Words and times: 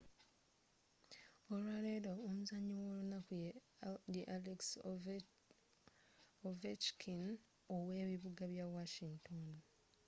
olwaleero 1.53 2.13
omuzanyi 2.27 2.73
w'olunaku 2.81 3.33
ye 4.15 4.23
alex 4.35 4.61
ovechkin 6.53 7.23
ow'ebibuga 7.75 8.43
bya 8.51 8.65
washington 8.75 9.45